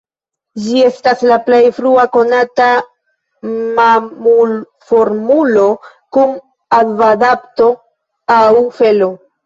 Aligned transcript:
Ĝi 0.61 0.79
estas 0.85 1.19
la 1.31 1.35
plej 1.49 1.59
frua 1.75 2.05
konata 2.15 2.71
mamulformulo 3.81 5.69
kun 6.19 6.37
akvadapto 6.83 7.73
aŭ 8.43 8.53
felo. 8.83 9.17